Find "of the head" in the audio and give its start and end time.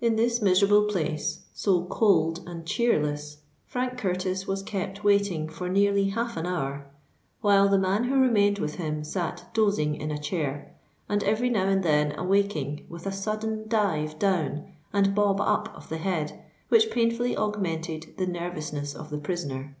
15.76-16.42